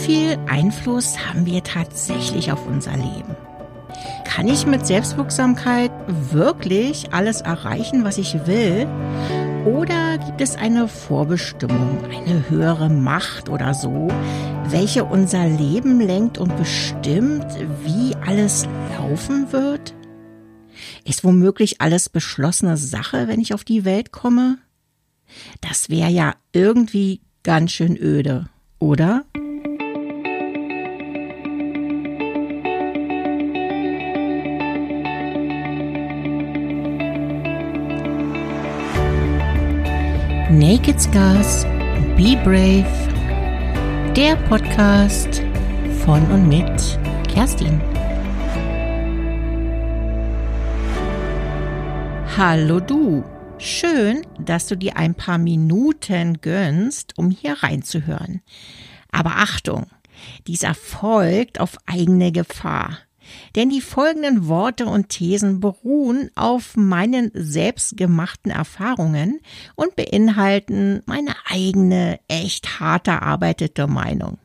[0.00, 3.36] viel Einfluss haben wir tatsächlich auf unser Leben?
[4.24, 8.86] Kann ich mit Selbstwirksamkeit wirklich alles erreichen, was ich will?
[9.66, 14.08] Oder gibt es eine Vorbestimmung, eine höhere Macht oder so,
[14.68, 17.46] welche unser Leben lenkt und bestimmt,
[17.84, 19.94] wie alles laufen wird?
[21.04, 24.56] Ist womöglich alles beschlossene Sache, wenn ich auf die Welt komme?
[25.60, 28.48] Das wäre ja irgendwie ganz schön öde,
[28.78, 29.24] oder?
[40.70, 41.64] Naked Scars,
[42.16, 42.86] Be Brave,
[44.14, 45.42] der Podcast
[46.04, 46.96] von und mit
[47.26, 47.80] Kerstin.
[52.36, 53.24] Hallo du,
[53.58, 58.40] schön, dass du dir ein paar Minuten gönnst, um hier reinzuhören.
[59.10, 59.88] Aber Achtung,
[60.46, 62.96] dies erfolgt auf eigene Gefahr.
[63.56, 69.40] Denn die folgenden Worte und Thesen beruhen auf meinen selbstgemachten Erfahrungen
[69.74, 74.38] und beinhalten meine eigene, echt hart erarbeitete Meinung.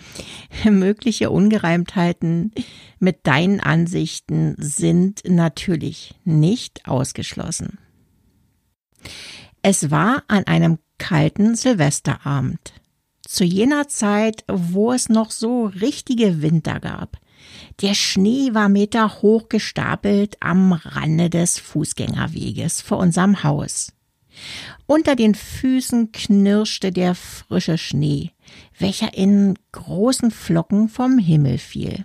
[0.64, 2.52] Mögliche Ungereimtheiten
[2.98, 7.78] mit deinen Ansichten sind natürlich nicht ausgeschlossen.
[9.62, 12.74] Es war an einem kalten Silvesterabend.
[13.26, 17.18] Zu jener Zeit, wo es noch so richtige Winter gab.
[17.80, 23.92] Der Schnee war Meter hoch gestapelt am Rande des Fußgängerweges vor unserem Haus.
[24.86, 28.32] Unter den Füßen knirschte der frische Schnee,
[28.78, 32.04] welcher in großen Flocken vom Himmel fiel.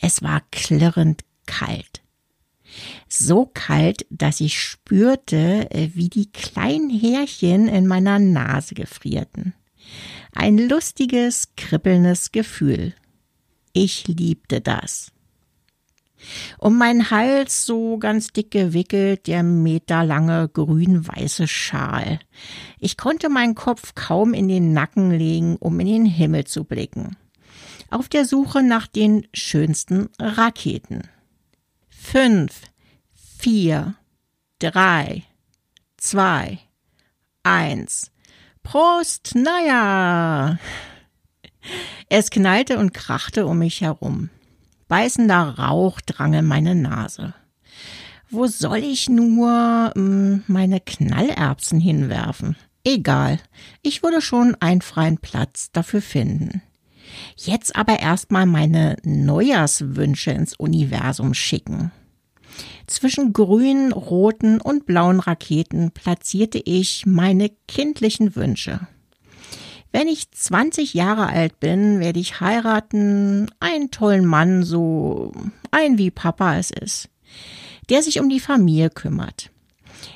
[0.00, 2.02] Es war klirrend kalt.
[3.08, 9.54] So kalt, dass ich spürte, wie die kleinen Härchen in meiner Nase gefrierten.
[10.34, 12.94] Ein lustiges, kribbelndes Gefühl.
[13.78, 15.12] Ich liebte das.
[16.56, 22.18] Um meinen Hals so ganz dick gewickelt der meterlange grün-weiße Schal.
[22.78, 27.18] Ich konnte meinen Kopf kaum in den Nacken legen, um in den Himmel zu blicken.
[27.90, 31.02] Auf der Suche nach den schönsten Raketen.
[31.90, 32.62] Fünf,
[33.12, 33.94] vier,
[34.58, 35.22] drei,
[35.98, 36.60] zwei,
[37.42, 38.10] eins.
[38.62, 40.58] Prost, naja!
[42.08, 44.30] Es knallte und krachte um mich herum.
[44.88, 47.34] Beißender Rauch drang in meine Nase.
[48.30, 52.56] Wo soll ich nur hm, meine Knallerbsen hinwerfen?
[52.84, 53.40] Egal,
[53.82, 56.62] ich würde schon einen freien Platz dafür finden.
[57.36, 61.92] Jetzt aber erstmal meine Neujahrswünsche ins Universum schicken.
[62.86, 68.86] Zwischen grünen, roten und blauen Raketen platzierte ich meine kindlichen Wünsche.
[69.98, 75.32] Wenn ich 20 Jahre alt bin, werde ich heiraten, einen tollen Mann, so
[75.70, 77.08] ein wie Papa es ist,
[77.88, 79.50] der sich um die Familie kümmert.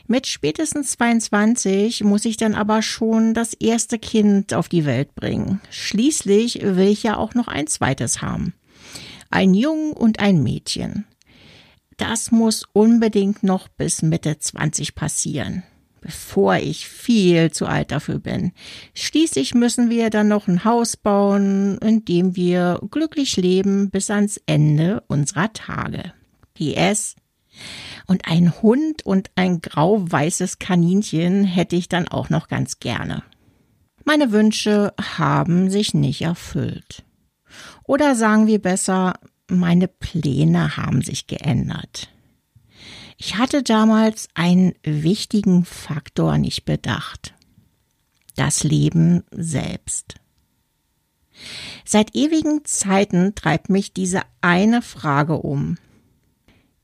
[0.06, 5.62] Mit spätestens 22 muss ich dann aber schon das erste Kind auf die Welt bringen.
[5.70, 8.52] Schließlich will ich ja auch noch ein zweites haben.
[9.30, 11.06] Ein Jungen und ein Mädchen.
[11.96, 15.62] Das muss unbedingt noch bis Mitte 20 passieren
[16.00, 18.52] bevor ich viel zu alt dafür bin.
[18.94, 24.40] Schließlich müssen wir dann noch ein Haus bauen, in dem wir glücklich leben bis ans
[24.46, 26.12] Ende unserer Tage.
[26.54, 27.16] PS.
[28.06, 33.22] Und ein Hund und ein grau-weißes Kaninchen hätte ich dann auch noch ganz gerne.
[34.04, 37.04] Meine Wünsche haben sich nicht erfüllt.
[37.84, 39.14] Oder sagen wir besser,
[39.48, 42.08] meine Pläne haben sich geändert.
[43.22, 47.34] Ich hatte damals einen wichtigen Faktor nicht bedacht.
[48.34, 50.14] Das Leben selbst.
[51.84, 55.76] Seit ewigen Zeiten treibt mich diese eine Frage um.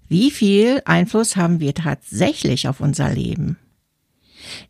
[0.09, 3.59] Wie viel Einfluss haben wir tatsächlich auf unser Leben?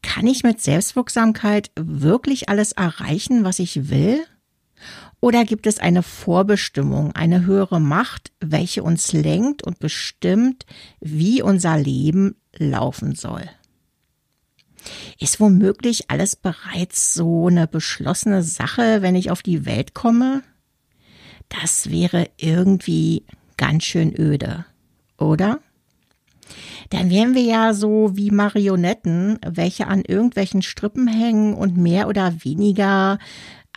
[0.03, 4.25] Kann ich mit Selbstwirksamkeit wirklich alles erreichen, was ich will?
[5.21, 10.67] Oder gibt es eine Vorbestimmung, eine höhere Macht, welche uns lenkt und bestimmt,
[11.01, 13.49] wie unser Leben laufen soll?
[15.19, 20.43] Ist womöglich alles bereits so eine beschlossene Sache, wenn ich auf die Welt komme?
[21.49, 23.25] Das wäre irgendwie
[23.57, 24.67] ganz schön öde,
[25.19, 25.61] oder?
[26.91, 32.45] Dann wären wir ja so wie Marionetten, welche an irgendwelchen Strippen hängen und mehr oder
[32.45, 33.19] weniger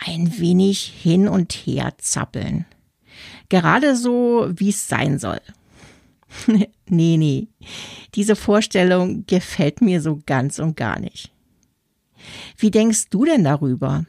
[0.06, 2.66] ein wenig hin und her zappeln.
[3.50, 5.42] Gerade so, wie es sein soll.
[6.88, 7.48] nee, nee.
[8.16, 11.32] Diese Vorstellung gefällt mir so ganz und gar nicht.
[12.58, 14.06] Wie denkst du denn darüber?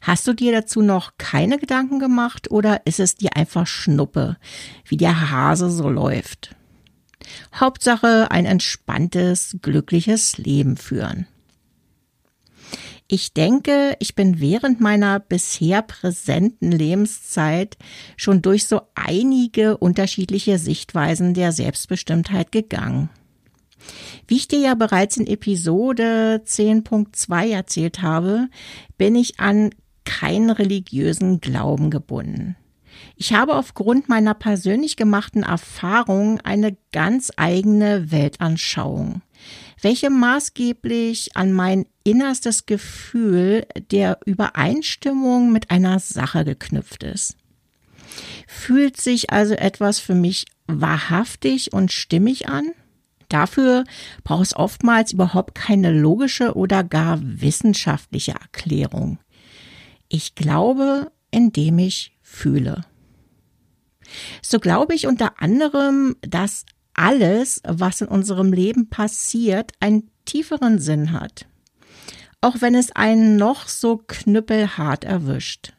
[0.00, 4.36] Hast du dir dazu noch keine Gedanken gemacht oder ist es dir einfach Schnuppe,
[4.84, 6.54] wie der Hase so läuft?
[7.54, 11.26] Hauptsache ein entspanntes, glückliches Leben führen.
[13.06, 17.76] Ich denke, ich bin während meiner bisher präsenten Lebenszeit
[18.16, 23.10] schon durch so einige unterschiedliche Sichtweisen der Selbstbestimmtheit gegangen.
[24.26, 28.48] Wie ich dir ja bereits in Episode 10.2 erzählt habe,
[28.96, 29.70] bin ich an
[30.06, 32.56] keinen religiösen Glauben gebunden.
[33.16, 39.22] Ich habe aufgrund meiner persönlich gemachten Erfahrung eine ganz eigene Weltanschauung,
[39.80, 47.36] welche maßgeblich an mein innerstes Gefühl der Übereinstimmung mit einer Sache geknüpft ist.
[48.46, 52.72] Fühlt sich also etwas für mich wahrhaftig und stimmig an?
[53.28, 53.84] Dafür
[54.22, 59.18] braucht es oftmals überhaupt keine logische oder gar wissenschaftliche Erklärung.
[60.08, 62.84] Ich glaube, indem ich fühle.
[64.42, 71.12] So glaube ich unter anderem, dass alles, was in unserem Leben passiert, einen tieferen Sinn
[71.12, 71.46] hat.
[72.40, 75.72] Auch wenn es einen noch so knüppelhart erwischt.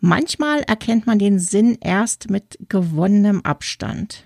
[0.00, 4.24] Manchmal erkennt man den Sinn erst mit gewonnenem Abstand.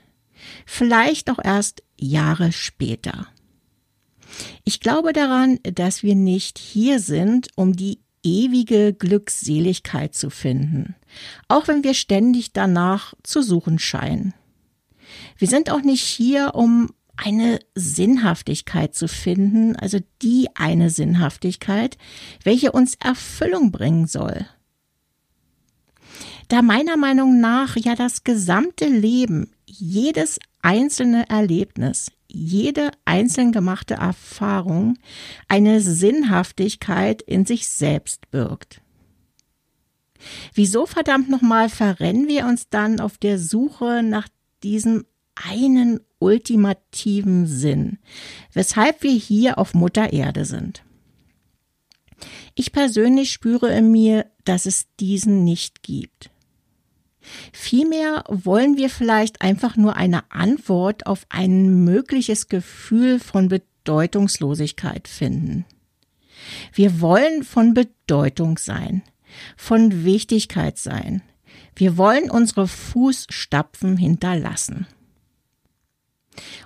[0.67, 3.27] Vielleicht auch erst Jahre später.
[4.65, 10.95] Ich glaube daran, dass wir nicht hier sind, um die ewige Glückseligkeit zu finden,
[11.49, 14.35] auch wenn wir ständig danach zu suchen scheinen.
[15.37, 21.97] Wir sind auch nicht hier, um eine Sinnhaftigkeit zu finden, also die eine Sinnhaftigkeit,
[22.43, 24.47] welche uns Erfüllung bringen soll.
[26.49, 34.99] Da meiner Meinung nach ja das gesamte Leben, jedes einzelne Erlebnis, jede einzeln gemachte Erfahrung
[35.49, 38.81] eine Sinnhaftigkeit in sich selbst birgt.
[40.55, 44.29] Wieso verdammt nochmal verrennen wir uns dann auf der Suche nach
[44.65, 47.99] diesem einen ultimativen Sinn,
[48.53, 50.85] weshalb wir hier auf Mutter Erde sind?
[52.55, 56.31] Ich persönlich spüre in mir, dass es diesen nicht gibt.
[57.53, 65.65] Vielmehr wollen wir vielleicht einfach nur eine Antwort auf ein mögliches Gefühl von Bedeutungslosigkeit finden.
[66.73, 69.03] Wir wollen von Bedeutung sein,
[69.57, 71.23] von Wichtigkeit sein.
[71.77, 74.87] Wir wollen unsere Fußstapfen hinterlassen.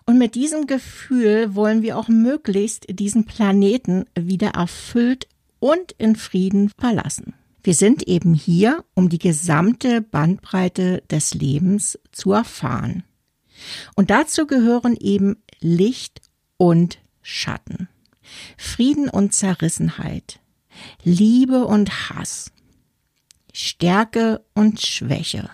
[0.07, 5.29] Und mit diesem Gefühl wollen wir auch möglichst diesen Planeten wieder erfüllt
[5.61, 7.35] und in Frieden verlassen.
[7.63, 13.05] Wir sind eben hier, um die gesamte Bandbreite des Lebens zu erfahren.
[13.95, 16.23] Und dazu gehören eben Licht
[16.57, 17.89] und Schatten,
[18.57, 20.41] Frieden und Zerrissenheit,
[21.03, 22.53] Liebe und Hass,
[23.61, 25.51] Stärke und Schwäche,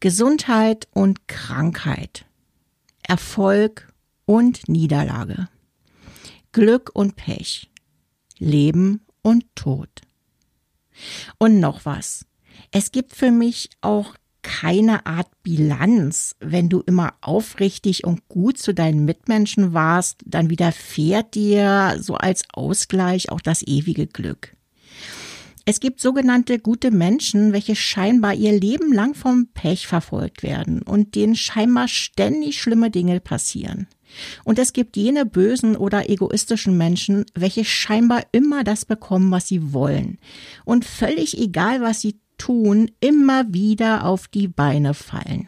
[0.00, 2.26] Gesundheit und Krankheit,
[3.02, 3.90] Erfolg
[4.26, 5.48] und Niederlage,
[6.52, 7.70] Glück und Pech,
[8.36, 9.88] Leben und Tod.
[11.38, 12.26] Und noch was.
[12.70, 16.36] Es gibt für mich auch keine Art Bilanz.
[16.38, 22.44] Wenn du immer aufrichtig und gut zu deinen Mitmenschen warst, dann widerfährt dir so als
[22.52, 24.54] Ausgleich auch das ewige Glück.
[25.66, 31.14] Es gibt sogenannte gute Menschen, welche scheinbar ihr Leben lang vom Pech verfolgt werden und
[31.14, 33.86] denen scheinbar ständig schlimme Dinge passieren.
[34.44, 39.72] Und es gibt jene bösen oder egoistischen Menschen, welche scheinbar immer das bekommen, was sie
[39.72, 40.18] wollen.
[40.64, 45.46] Und völlig egal, was sie tun, immer wieder auf die Beine fallen.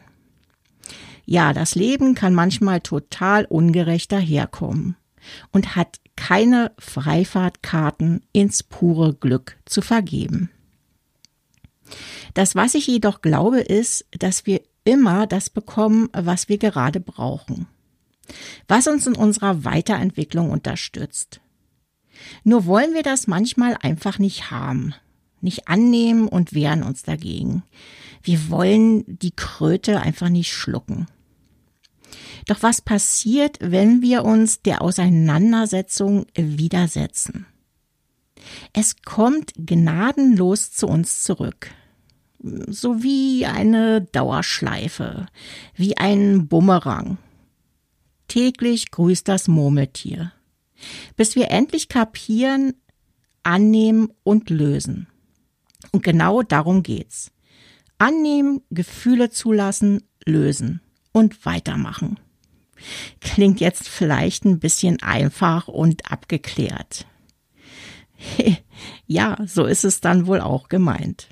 [1.25, 4.97] Ja, das Leben kann manchmal total ungerecht daherkommen
[5.51, 10.51] und hat keine Freifahrtkarten ins pure Glück zu vergeben.
[12.35, 17.67] Das, was ich jedoch glaube, ist, dass wir immer das bekommen, was wir gerade brauchen
[18.69, 21.41] was uns in unserer Weiterentwicklung unterstützt.
[22.45, 24.95] Nur wollen wir das manchmal einfach nicht haben,
[25.41, 27.63] nicht annehmen und wehren uns dagegen.
[28.23, 31.07] Wir wollen die Kröte einfach nicht schlucken.
[32.47, 37.47] Doch was passiert, wenn wir uns der Auseinandersetzung widersetzen?
[38.73, 41.71] Es kommt gnadenlos zu uns zurück.
[42.41, 45.27] So wie eine Dauerschleife,
[45.77, 47.19] wie ein Bumerang.
[48.27, 50.33] Täglich grüßt das Murmeltier.
[51.17, 52.75] Bis wir endlich kapieren,
[53.45, 55.07] annehmen und lösen.
[55.93, 57.31] Und genau darum geht's.
[57.99, 60.82] Annehmen, Gefühle zulassen, lösen
[61.13, 62.19] und weitermachen.
[63.21, 67.07] Klingt jetzt vielleicht ein bisschen einfach und abgeklärt.
[69.07, 71.29] ja, so ist es dann wohl auch gemeint.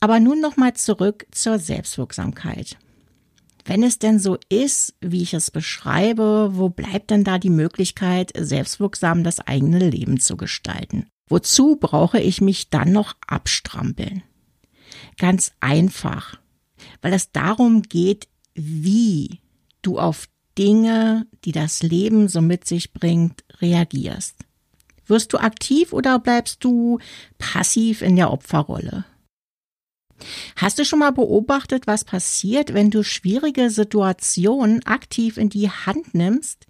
[0.00, 2.78] Aber nun nochmal zurück zur Selbstwirksamkeit.
[3.64, 8.32] Wenn es denn so ist, wie ich es beschreibe, wo bleibt denn da die Möglichkeit,
[8.36, 11.06] selbstwirksam das eigene Leben zu gestalten?
[11.28, 14.22] Wozu brauche ich mich dann noch abstrampeln?
[15.18, 16.38] Ganz einfach,
[17.02, 19.40] weil es darum geht, wie
[19.82, 24.36] du auf Dinge, die das Leben so mit sich bringt, reagierst.
[25.06, 26.98] Wirst du aktiv oder bleibst du
[27.38, 29.04] passiv in der Opferrolle?
[30.56, 36.14] Hast du schon mal beobachtet, was passiert, wenn du schwierige Situationen aktiv in die Hand
[36.14, 36.66] nimmst?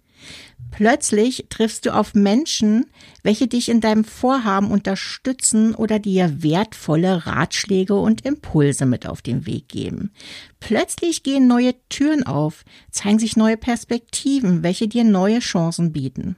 [0.71, 2.85] Plötzlich triffst du auf Menschen,
[3.23, 9.45] welche dich in deinem Vorhaben unterstützen oder dir wertvolle Ratschläge und Impulse mit auf den
[9.45, 10.11] Weg geben.
[10.59, 16.37] Plötzlich gehen neue Türen auf, zeigen sich neue Perspektiven, welche dir neue Chancen bieten.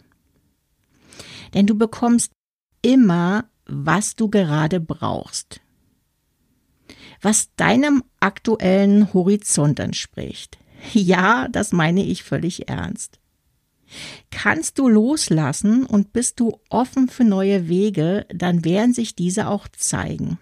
[1.53, 2.31] Denn du bekommst
[2.81, 5.61] immer, was du gerade brauchst
[7.23, 10.57] was deinem aktuellen Horizont entspricht.
[10.93, 13.19] Ja, das meine ich völlig ernst.
[14.31, 19.67] Kannst du loslassen und bist du offen für neue Wege, dann werden sich diese auch
[19.67, 20.37] zeigen.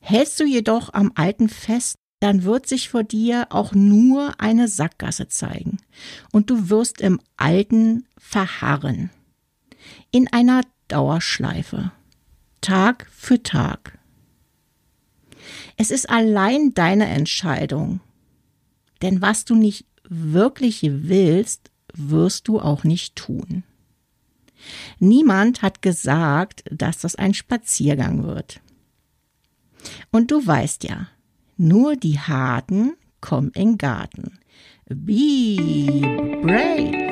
[0.00, 5.28] Hältst du jedoch am Alten fest, dann wird sich vor dir auch nur eine Sackgasse
[5.28, 5.78] zeigen
[6.32, 9.10] und du wirst im Alten verharren.
[10.10, 11.92] In einer Dauerschleife.
[12.60, 13.98] Tag für Tag.
[15.76, 18.00] Es ist allein deine Entscheidung.
[19.02, 23.64] Denn was du nicht wirklich willst, wirst du auch nicht tun.
[24.98, 28.60] Niemand hat gesagt, dass das ein Spaziergang wird.
[30.10, 31.08] Und du weißt ja,
[31.56, 34.38] nur die Harten kommen in Garten.
[34.86, 35.56] Be
[36.42, 37.03] brave.